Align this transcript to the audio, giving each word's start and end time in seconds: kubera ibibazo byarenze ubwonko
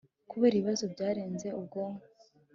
kubera 0.31 0.53
ibibazo 0.55 0.85
byarenze 0.93 1.47
ubwonko 1.59 2.05